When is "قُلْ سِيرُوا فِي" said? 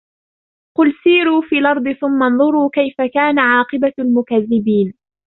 0.77-1.55